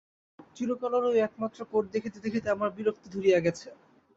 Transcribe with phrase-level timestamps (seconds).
[0.55, 3.67] চিরকাল ওর ঐ একমাত্র কোট দেখিতে দেখিতে আমার বিরক্ত ধরিয়া গেছে।